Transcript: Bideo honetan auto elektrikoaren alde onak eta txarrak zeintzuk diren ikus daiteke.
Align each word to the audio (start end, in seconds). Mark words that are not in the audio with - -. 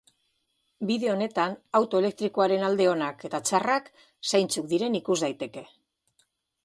Bideo 0.91 1.11
honetan 1.15 1.51
auto 1.81 2.01
elektrikoaren 2.03 2.65
alde 2.69 2.87
onak 2.93 3.21
eta 3.29 3.43
txarrak 3.51 3.93
zeintzuk 4.33 4.69
diren 4.73 5.01
ikus 5.05 5.19
daiteke. 5.27 5.65